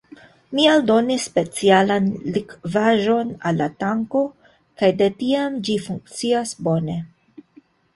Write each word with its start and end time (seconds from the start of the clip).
Mi 0.59 0.63
aldonis 0.75 1.25
specialan 1.29 2.07
likvaĵon 2.39 3.31
al 3.51 3.63
la 3.63 3.71
tanko, 3.85 4.25
kaj 4.83 4.93
de 5.05 5.15
tiam 5.25 5.65
ĝi 5.71 5.81
funkcias 5.89 6.61
bone. 6.69 7.03